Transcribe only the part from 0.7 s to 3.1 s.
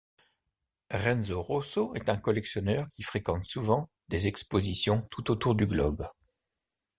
Renzo Rosso est un collectionneur qui